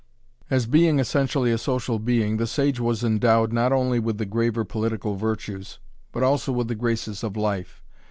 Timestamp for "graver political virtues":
4.25-5.77